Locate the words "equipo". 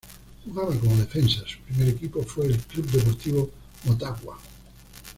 1.89-2.23